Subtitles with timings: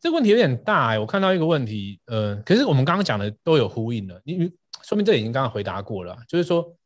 [0.00, 6.76] 这个问题有点大哎、我看到一个问题，呃，可是我们刚刚讲的都有呼应了，因为说明这已经刚刚回答过了，就是说，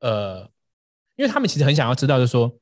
[0.00, 0.42] 呃，
[1.16, 2.54] 因为他们其实很想要知道，就是说，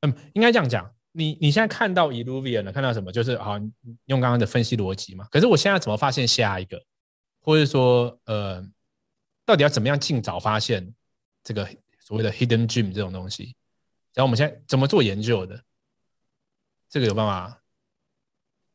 [0.00, 3.10] 嗯，应该这样讲，你你现在看到 Illuvian 了，看到什么？
[3.10, 3.58] 就是好
[4.04, 5.26] 用刚刚的分析逻辑嘛。
[5.30, 6.82] 可是我现在怎么发现下一个，
[7.40, 8.62] 或者说，呃，
[9.46, 10.94] 到底要怎么样尽早发现
[11.42, 11.66] 这个
[12.00, 13.56] 所谓的 hidden Dream 这种东西？
[14.12, 15.58] 然后我们现在怎么做研究的？
[16.90, 17.62] 这个有办法？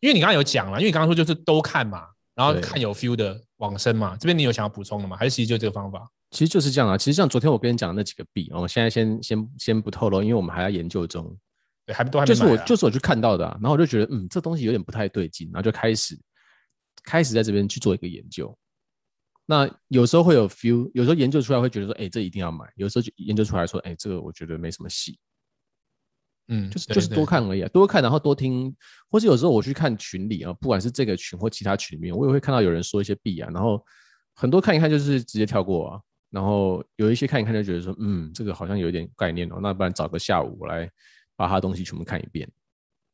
[0.02, 2.06] 因为你刚刚有讲了，因为你刚刚说就是都看嘛，
[2.36, 4.18] 然后看有 feel 的往生嘛。
[4.18, 5.16] 这边你有想要补充的吗？
[5.16, 6.06] 还是其实就这个方法？
[6.32, 6.98] 其实就是这样啊。
[6.98, 11.34] 其实像昨天我跟你讲的那几个币，我们现在先先先不透露，因为我们还在研究中。
[11.86, 16.20] 对，还都还没就是我就是我去看到的啊，然后我就觉得嗯，这东西有点不太对劲，然后就开始
[17.04, 18.56] 开始在这边去做一个研究。
[19.46, 22.66] 那有时候会有 feel，有时候研究出来会觉得说，哎，这一定要买。
[22.76, 25.20] 有时候就研究出来说，哎，这个我觉得没什么戏。
[26.54, 28.76] 嗯，就是就是多看而已啊，多看，然后多听，
[29.10, 33.82] 或者有时候我去看群里啊，不管是这个群或其他群里面，我也会看到有人说一些币啊，然后
[34.36, 36.00] 很多看一看就是直接跳过啊，
[36.30, 40.90] 然后有一些看一看就觉得说，嗯，这个好像有点概念哦，那不然找个下午我来
[41.38, 42.46] 把他的东西全部看一遍，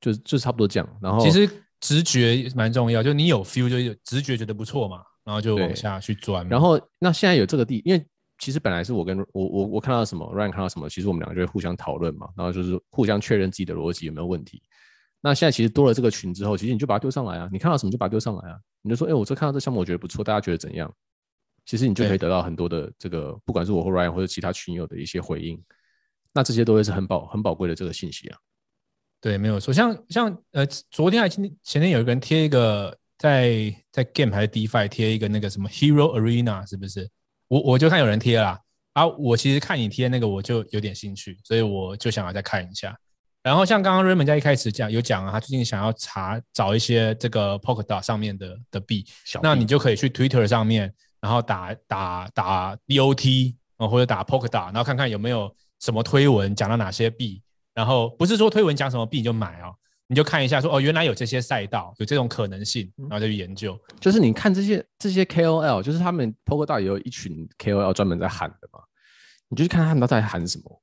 [0.02, 0.98] 就就差不多这样。
[1.00, 1.48] 然后其实
[1.80, 6.48] 直觉蛮重要，就你有 feel 就有直觉觉得不错嘛，然后就往下去钻。
[6.50, 8.04] 然后那现在有这个地，因为。
[8.40, 14.62] 其实本来是我跟我我我看到什么，Ryan 看到什么，其实我们两个就会互相讨论嘛，然后就是互相确认自己的逻辑有没有问题。
[15.22, 20.94] 那现在其实多了这个群之后，其实你就把它丢上来啊，你看到什么就把它丢上来啊，你就说，哎，我这看到这项目我觉得不错，大家觉得怎样？
[21.66, 25.62] 其实你就可以得到很多的这个，不管是我或 Ryan 或者其他群友的一些回应。
[26.32, 28.38] 那这些都会是很宝很宝贵的这个信息啊。
[29.20, 29.74] 对，没有错。
[29.74, 37.10] 像像呃，昨天还前天前天有一个人贴一个在在 Game 还是 DeFi 贴一个那个什么 Hero Arena 是不是？
[37.48, 38.60] 我我就看有人贴啦，
[38.94, 42.98] 啊，我其实看你贴那个我就有点兴趣，所以我就想要再看一下。
[43.44, 49.06] 然后像刚刚 Raymond 在一开始讲有讲啊，他最近想要查找一些这个 Polkadot 上面的的币，
[49.42, 57.42] 那你就可以去 Twitter 上面，然后打打打 DOT 啊，或者打 Polkadot，然后看看有没有什么推文讲到哪些币，
[57.74, 59.74] 然后不是说推文讲什么币就买哦。
[60.08, 63.78] 你就看一下说，说哦，原来有这些赛道，有这种可能性，然后再去研究。
[64.00, 68.80] 就是你看这些这些 KOL，就是他们 Polkadot 也有一群 KOL 专门在喊的嘛。
[69.50, 70.82] 你就去看他们在喊什么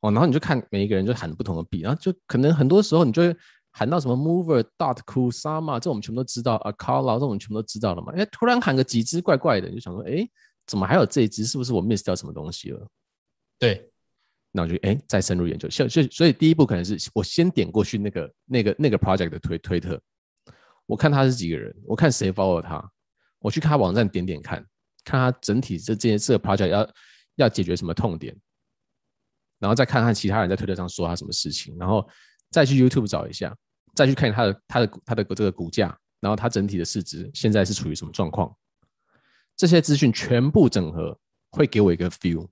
[0.00, 3.36] 哦，然后你就看每一个人就喊不同的币，然后就可能很多时候你就会
[3.72, 8.12] 喊到什么 Mover、Dot、Kusama，这我们全部都知道，Acala 这我们全部都知道了嘛。
[8.16, 10.28] 哎，突然喊个几只怪怪的，你就想说，哎，
[10.66, 11.44] 怎么还有这一只？
[11.44, 12.86] 是不是我 miss 掉什么东西了？
[13.58, 13.90] 对。
[14.50, 20.00] 那我就哎，再深入研究，所以所以第一步可能是我先点过去那个那个那个 project 的推推特，
[20.86, 22.82] 我看他是几个人，我看谁 follow 他，
[23.40, 24.64] 我去看他网站点点看，
[25.04, 26.90] 看他整体这这些这个 project 要
[27.36, 28.34] 要解决什么痛点，
[29.58, 32.08] 然后再看看其他人在推特上说他什么事情，然后
[32.50, 33.54] 再去 YouTube 找一下，
[33.94, 38.50] 再去看他的他的他的这个股价，然后他整体的市值现在是处于什么状况，
[39.56, 41.16] 这些资讯全部整合
[41.50, 42.48] 会给我一个 feel。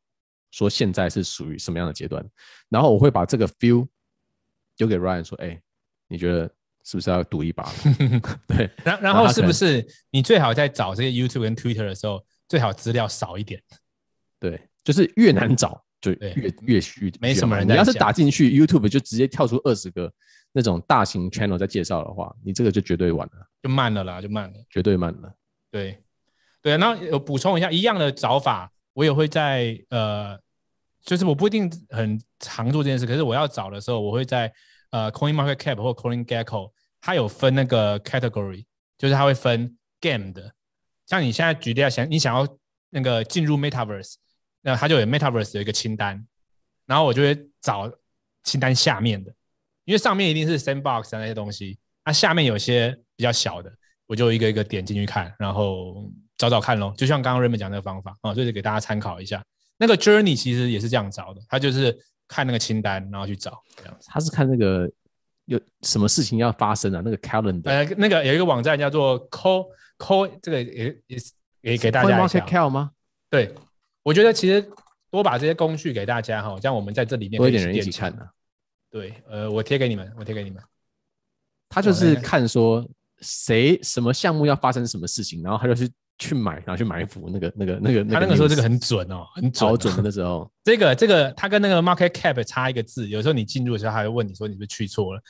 [0.51, 2.25] 说现在是属于什么样的阶段，
[2.69, 3.87] 然后我会把这个 feel
[4.77, 5.61] 丢给 Ryan 说：“哎，
[6.09, 6.51] 你觉得
[6.85, 7.71] 是不是要赌一把？”
[8.49, 13.63] 对，然然后是不是你最好在找这些 YouTube 跟 Twitter 的时候，最好资料少一点？
[14.39, 17.67] 对，就是越难找就越越越虚，没什么人。
[17.67, 20.13] 你要是打进去 YouTube 就直接跳出二十个
[20.53, 25.35] 那种大型 channel 在介绍的话，你这个就绝对晚了，就慢了啦，就慢了，绝对慢了。
[25.71, 26.03] 对
[26.63, 30.37] 对，那我补充一下，一样的找法，我也会在呃。
[31.07, 34.53] 就是我不一定很常做这件事，可是我要找的时候，我会在
[34.91, 38.65] 呃 Coin Market Cap 或 Coin Gecko，它有分那个 category，
[38.99, 40.53] 就是它会分 game 的。
[41.07, 42.59] 像你现在举例要想，你想要
[42.91, 44.15] 那个进入 Metaverse，
[44.63, 46.27] 那它就有 Metaverse 有一个清单，
[46.87, 47.89] 然后我就会找
[48.43, 49.33] 清单下面的，
[49.85, 53.73] 因为上面一定是 Sandbox 那些东西，那下面有些比较小的，
[54.09, 56.95] 我就一个一个点进去看，然后找找看咯。
[56.97, 59.43] 就像刚刚 Raymond 讲那个方法啊，就是给大家参考一下。
[59.79, 61.95] 那个 journey 其实也是这样找的，他就是
[62.27, 64.09] 看那个清单，然后去找这样子。
[64.11, 64.91] 他是看那个
[65.45, 67.03] 有什么事情要发生啊？
[67.05, 69.69] 那个 calendar，呃，那个有一个网站叫做 call
[69.99, 71.19] call，这个也也
[71.61, 72.41] 也给大家一下。
[72.47, 72.91] call 吗？
[73.29, 73.55] 对，
[74.03, 74.67] 我觉得其实
[75.11, 78.27] 多把这些工序给大家哈，这样我们在这里面多一点人一起看呢。
[78.91, 80.63] 对，呃，我贴给你们，我贴给你们。
[81.69, 82.83] 他就是看说
[83.21, 85.93] 谁什么项目要发生什么事情，然后他就去。
[86.19, 88.15] 去买，然后去埋伏那个、那个、那个、那个。
[88.15, 90.51] 他那个时候这个很准哦，很准、的那时候。
[90.65, 93.09] 这个、这个，他跟那个 market cap 差一个字。
[93.09, 95.21] 有时候你进入的时候，他会问你说你是不是去错了。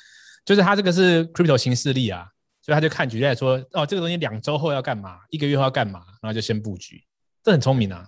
[0.44, 2.26] 就是他这个是 crypto 新势力啊，
[2.62, 7.02] 所以他就看举例来说，哦，这个东西两周后要干嘛，一个月后要干嘛，然后就先布局，
[7.42, 8.06] 这很聪明啊。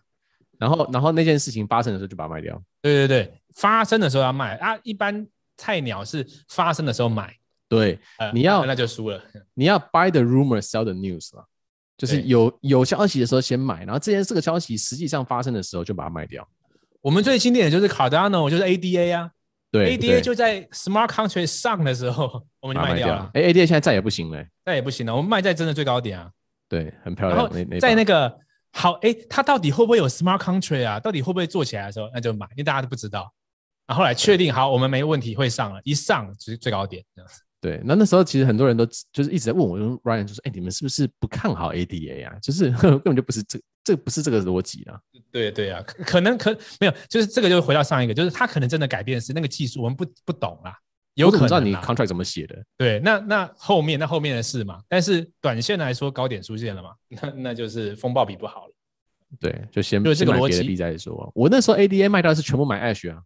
[0.59, 2.61] 然后，然后那件事情发生的时候就把它卖掉。
[2.83, 4.77] 对对对，发生的时候要卖啊。
[4.83, 5.27] 一般
[5.57, 7.33] 菜鸟是发生的时候买，
[7.69, 9.23] 对，呃你要那就输了。
[9.55, 11.45] 你要 buy the rumor, sell the news 嘛，
[11.99, 16.49] 就是有有消息的时候先买，然后这件这个消息实际上发生的时候就把它卖掉。
[17.03, 19.31] 我们最经典的就是 Cardano，就是 ADA 啊，
[19.71, 23.31] 对，ADA 就在 Smart Contract 上的时候我们就卖掉了。
[23.35, 26.31] 哎，ADA 现在再也不行了，再也不行了，我们卖在真的最高点啊。
[26.69, 27.37] 对，很漂亮。
[27.37, 28.33] 然后在那个
[28.73, 31.01] 好，哎，它到底会不会有 Smart Contract 啊？
[31.01, 33.33] 到底会不会做起来的时候，那就买，因为大家都不知道。
[33.87, 37.41] 然后后来确定好，我们没问题会上了，一上就是最高点这样子。
[37.61, 42.35] 对，那那时候其实很多人都就是一直在问我，说 Ryan 就说：“哎，你们是不是不看好 ADA 啊？
[42.41, 44.99] 就是 根本就不是这，这不是这个逻辑啊。”
[45.33, 50.73] 对对啊，可可能可没有，就是这个就回到上一个，就是他可能真的改变的是那个技术，我们不不懂啦。
[51.15, 52.65] 有可能知道你 contract 怎么写的？
[52.77, 54.81] 对，那那后面那后面的事嘛。
[54.89, 58.73] 但是短线来说，高点出现了嘛，那那就是风暴比不好了。
[59.41, 61.31] 对，就先就这个逻辑币再说。
[61.35, 63.21] 我那时候 ADA 卖掉是全部买 Ash 啊。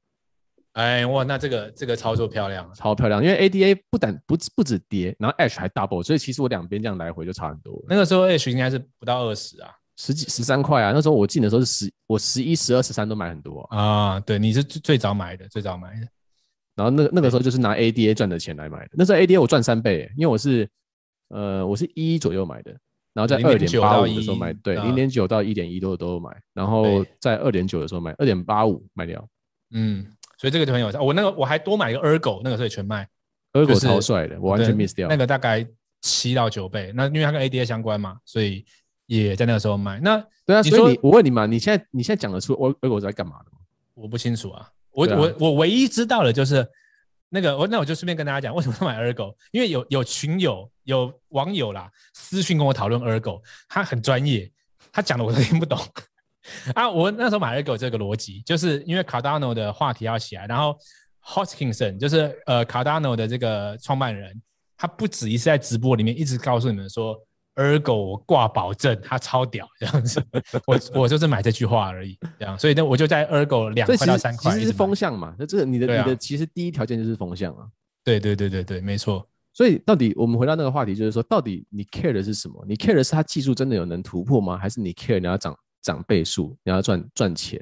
[0.73, 3.23] 哎哇，那这个这个操作漂亮，超漂亮。
[3.23, 7.79] 因为 ADA 不但不不止跌，然后 Ash 还 double，所以其实我两边这样来回就差很多。
[7.87, 10.93] 那个时候 Ash 应该是不到二十啊，十几十三块啊。
[10.95, 14.21] 那时候我进的时候是十，我十一、十二、十三都买很多啊，啊。
[14.21, 16.09] 对，你是最最早买的，最早买的。
[16.75, 18.93] 然后那那个时候就是拿 ADA 赚的钱来买的。
[18.93, 20.67] 那时候 ADA 我赚三倍，因为我是
[21.29, 22.75] 呃我是一左右买的，
[23.13, 29.29] 然后在二点八五的时候买，对，零点九到一点一都都有买，然后在二点九的时候买，二点八五卖掉。
[29.73, 30.07] 嗯。
[30.43, 31.01] 所以这个就很有效。
[31.01, 33.09] 我那个我还多买一个 Ergo，那个时候也全卖。
[33.53, 35.09] Ergo 超帅的，我完全 miss 掉。
[35.09, 35.65] 那个大概
[36.01, 38.65] 七到九倍，那因为它跟 ADA 相关嘛，所以
[39.07, 40.01] 也在那个时候卖。
[40.01, 43.59] 那对啊，所以你我问你嘛，你现在你现在讲得出 Ergo 在干嘛的吗？
[43.95, 44.69] 我不清楚啊。
[44.91, 46.69] 我、啊、我我唯一知道的就是
[47.29, 49.33] 那个我那我就顺便跟大家讲，为什么要买 Ergo？
[49.53, 54.51] 因为有有群友有网友啦私讯跟我讨论 Ergo，他很专业，
[54.91, 55.79] 他讲的我都听不懂。
[56.75, 60.77] 啊，我那时候买了一个这个逻辑，就是因为 Cardano 的话题要起来，然后
[61.25, 64.41] Hoskinson 就是呃 Cardano 的这个创办人，
[64.77, 67.17] 他不止一次在直播里面一直告诉你们说
[67.55, 70.21] ，Ergo 我挂保证，他超屌这样子，
[70.67, 77.67] 我我就是买这句话而已，这样，所以呢我就在 Ergo 两块到三块，其实是风向嘛，那这个你的、啊、你的其实第一条件就是风向啊，
[78.03, 82.65] 对对对对对，没错，所以到底我们回到那个话题，就是说到底你 care 的是什么？
[82.67, 84.59] 你 care 的是它技术真的有能突破吗？
[84.59, 85.57] 还是你 care 你要涨？
[85.83, 87.61] 涨倍数，你要赚赚钱。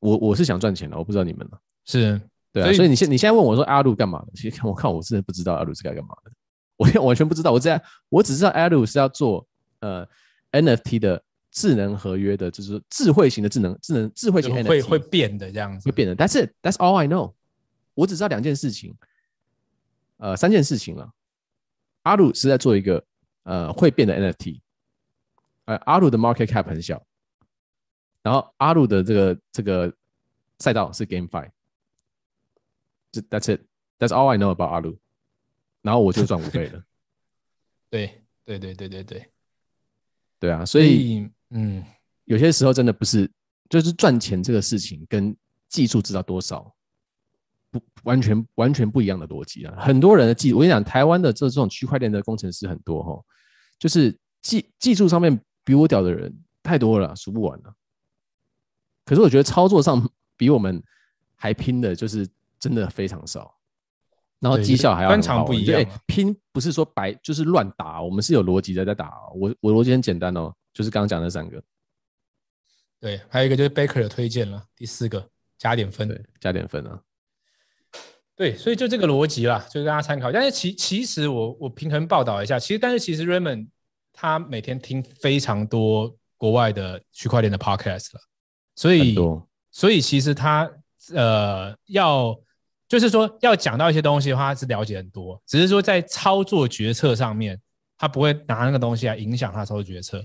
[0.00, 1.58] 我我是想赚钱的，我不知道你们呢。
[1.84, 2.20] 是
[2.52, 4.32] 对啊，所以，所以你现你现在问我说阿鲁干嘛的？
[4.34, 6.32] 其实我看我真的不知道阿鲁是该干嘛的，
[6.76, 7.52] 我完全不知道。
[7.52, 9.46] 我在我只知道阿鲁是要做
[9.80, 10.06] 呃
[10.52, 16.14] NFT 的智能合约的，就是智慧型的智能智能智慧型 NFT 会会变的这样子，会变的。
[16.14, 17.34] 但是 That's all I know。
[17.94, 18.96] 我只知道两件事情，
[20.16, 21.10] 呃，三件事情了。
[22.04, 23.04] 阿鲁是在做一个
[23.42, 24.60] 呃会变的 NFT。
[25.64, 27.00] 阿鲁的 market cap 很小，
[28.22, 29.92] 然后阿鲁的这个这个
[30.58, 31.48] 赛道是 GameFi，
[33.12, 34.98] 这 That's it，That's all I know about 阿鲁，
[35.82, 36.82] 然后我就赚五倍了。
[37.88, 39.30] 对对对对对对，
[40.40, 41.84] 对啊，所以嗯，
[42.24, 43.30] 有些时候真的不是，
[43.68, 45.36] 就是赚钱这个事情跟
[45.68, 46.74] 技术知道多少
[47.70, 49.76] 不完全完全不一样的逻辑啊。
[49.78, 53.24] 很多人的技，我跟你讲，台湾的这这种区块链的工程师很多哈，
[53.78, 55.40] 就是技技术上面。
[55.64, 57.74] 比我屌的人太多了，数不完了。
[59.04, 60.82] 可是我觉得操作上比我们
[61.34, 62.28] 还拼的，就是
[62.58, 63.56] 真的非常少。
[64.38, 65.84] 然后绩效还要专长不一样。
[66.06, 69.12] 拼不是说白就是乱打，我们是有逻辑的在打。
[69.34, 71.62] 我我逻辑很简单哦，就是刚刚讲的三个。
[73.00, 77.02] 对，还有一个就是 Baker 的推荐了，第四个加点分，对，加点分啊。
[78.36, 80.30] 对，所以就这个逻辑啦，就跟大家参考。
[80.30, 83.68] 但是其其实我我平衡报道一下，其实但是其实 Raymond。
[84.12, 88.20] 他每天听非常多国外的区块链的 podcast 了，
[88.74, 89.16] 所以
[89.70, 90.70] 所以其实他
[91.14, 92.38] 呃要
[92.88, 97.60] 就是说要讲到一些东西的话，他是了解很多，只是说在操作决策上面，
[97.96, 100.24] 他不会拿那个东西来影响他操作决策。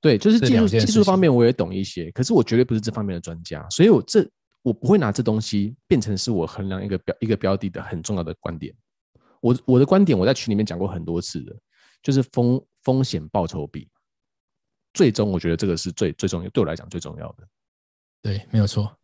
[0.00, 4.28] 对，就是技术技术方面我也懂一些，可是我绝对不是这方面的专家，所以我这
[4.62, 8.74] 我不会拿这东西变成是我衡量一个标一个标的的很重要的观点。
[9.40, 11.54] 我我的观点我在群里面讲过很多次的，
[12.02, 12.64] 就是风。
[12.86, 13.88] 风险报酬比，
[14.94, 17.42] 最终我觉得这个是最最重要，对我来讲最重要的。
[18.22, 18.96] 对，没有错。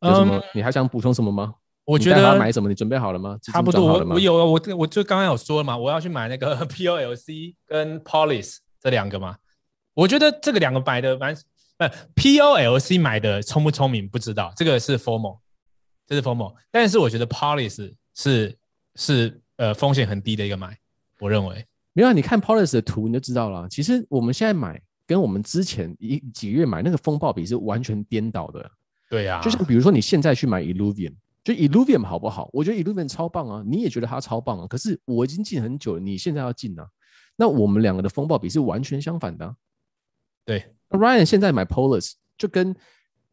[0.00, 0.36] 有什么？
[0.36, 1.54] 嗯、你还想补充什么吗？
[1.84, 2.68] 我觉得买什么？
[2.68, 3.38] 你准备好了吗？
[3.42, 9.38] 差不多，我我有啊，我我就刚刚有说了嘛，我要去买那个 POLC 跟 Polis 这两个嘛。
[9.94, 11.34] 我觉得这个两个买的蛮，
[11.78, 15.38] 呃，POLC 买的聪不聪明不知道，这个是 formal，
[16.06, 16.54] 这是 formal。
[16.70, 18.58] 但是我觉得 Polis 是
[18.96, 20.76] 是呃风险很低的一个买，
[21.18, 21.66] 我认为。
[21.94, 23.68] 没有，你看 Polis 的图你就知道了。
[23.68, 28.70] 其实我们现在买跟我们之前一几个月买那个风暴比是完全颠倒的。
[29.10, 32.48] 对呀、啊，就像比如说你现在去买 Illuvium，就 Illuvium 好不好？
[32.52, 34.66] 我觉得 Illuvium 超棒啊，你也觉得它超棒啊。
[34.66, 36.88] 可是我已经进很久了，你现在要进啊？
[37.36, 39.54] 那我们两个的风暴比是完全相反的啊。
[40.46, 42.74] 对，Ryan 现在买 Polars 就跟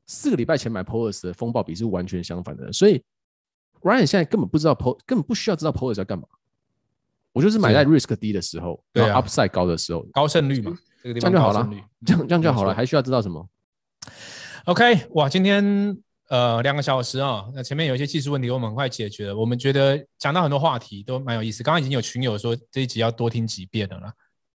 [0.06, 3.02] 四个礼拜前买 Polars 的风暴比是完全相反的，所以
[3.82, 6.28] Ryan 现在根本不知道 Pol，根本不需要知道 Polars 在干嘛。
[7.32, 11.70] 我就是买在 risk 低的时候，对啊，upside 高的时候，高胜率嘛，这个地方这样就好了，
[12.06, 13.48] 这样这样就好了，还需要知道什么
[14.66, 15.96] ？OK，哇，今天
[16.30, 19.38] 呃两个小时啊，那前面有一些技术问题，我们很快解决了。
[19.38, 24.12] 我们觉得讲到很多话题都蛮有意思，刚刚已经有群友说这一集要多听几遍的了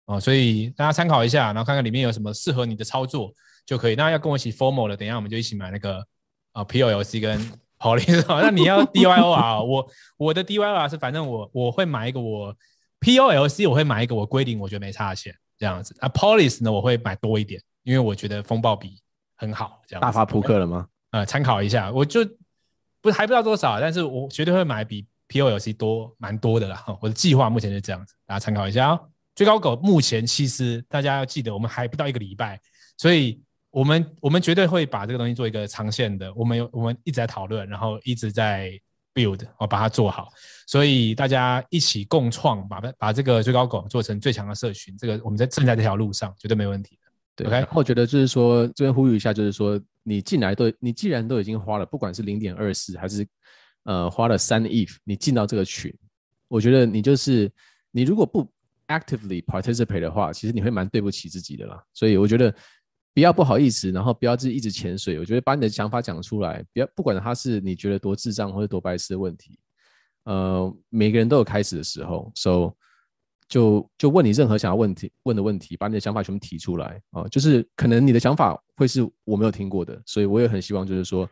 [0.07, 3.33] 哦，所以大家参考一下，然后看看里面有什么适合你的操作
[3.67, 3.95] 就可以。
[3.95, 6.05] 那要跟我一起 formal 的，等一下我们就一起买那个
[6.53, 7.62] 啊 POLC 跟。
[7.83, 12.55] 好嘞， 那你要 DYOR，我我的 DYOR 是反正我我会买一个我
[13.01, 16.09] POLC，我会买一个我规定我觉得没差的钱这样子啊。
[16.09, 19.03] Police 呢，我会买多一点，因为我觉得风暴比
[19.37, 19.83] 很好。
[19.89, 20.87] 这样大发扑克了吗？
[21.11, 22.25] 呃，参考一下，我就
[23.01, 26.85] 不还不知道多少，但是我绝对会买比 POLC 多蛮多的啦。
[27.01, 29.01] 我的计划目前是这样子，大家参考一下哦。
[29.35, 32.61] 最高狗目前其实大家要记得，我们还不到一个礼拜，
[32.97, 33.43] 所以。
[33.73, 38.79] 我们我们绝对会把这个东西做一个长线的，我们有我们一直在讨论，然后一直在
[39.15, 40.29] build，我把它做好，
[40.67, 47.11] 所以大家一起共创，把把这个最高狗做成最强的社群，这个我们在正在这条路上，绝对没问题的。
[47.35, 53.27] 对，OK，我觉得就是说这边呼吁一下，就是说你进来都你既然都已经花了，不管是零点二四还是
[53.85, 55.91] 呃花了三 ETH，你进到这个群，
[56.47, 57.51] 我觉得你就是
[57.91, 58.47] 你如果不
[58.89, 61.83] actively participate 的话，其实你会蛮对不起自己的啦。
[61.95, 62.55] 所以我觉得。
[63.15, 65.19] 不要不好意思，然后不要自己一直潜水。
[65.19, 69.59] 我觉得把你的想法讲出来，不要不管他是你觉得多智障或者多白痴的问题，
[70.25, 72.73] 呃，每个人都有开始的时候，so
[73.49, 81.29] 就就问你任何想要问题问的问题，把你的想法全部提出来啊、就是可能你的想法会是我没有听过的，所以我也很希望就是说，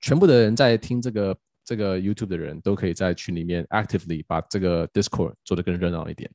[0.00, 6.30] 全部的人在听这个这个 YouTube 的人都可以在群里面 actively 把这个 Discord 做得更热闹一点。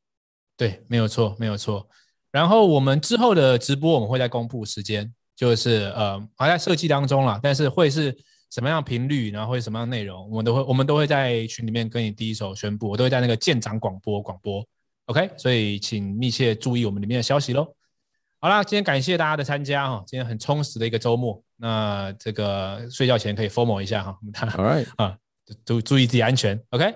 [0.55, 1.89] 对，没有错，没有错。
[2.31, 8.17] 然后我们之后的直播我们会再公布时间，就是呃还在设计当中啦，但是会是
[8.49, 14.65] 什么样频率，然后会什么样内容，我们都会我们都会在群里面跟你第一手宣布，我都会在那个舰长广播广播
[15.05, 17.67] ，OK，所以请密切注意我们里面的消息喽。
[18.39, 25.15] 好啦，今天感谢大家的参加哈，今天很充实的一个周末，那这个睡觉前可以 formal 一下哈，All right 啊，
[25.63, 26.95] 注注意自己安全，OK。